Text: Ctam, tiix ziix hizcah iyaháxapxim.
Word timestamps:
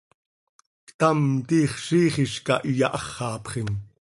Ctam, 0.87 1.21
tiix 1.47 1.73
ziix 1.87 2.15
hizcah 2.21 2.61
iyaháxapxim. 2.71 3.69